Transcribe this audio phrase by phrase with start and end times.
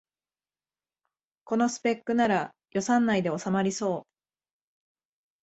[1.43, 4.07] このスペックなら予算内でおさまりそう